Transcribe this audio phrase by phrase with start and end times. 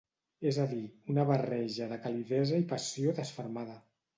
[0.51, 0.79] És a dir,
[1.15, 3.79] una barreja de calidesa i passió desfermada.